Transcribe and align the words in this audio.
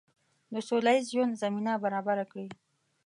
د 0.53 0.55
سوله 0.67 0.91
ییز 0.95 1.05
ژوند 1.13 1.39
زمینه 1.43 1.73
برابره 1.83 2.25
کړي. 2.31 2.47